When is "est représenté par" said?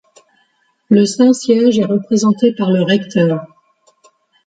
1.77-2.71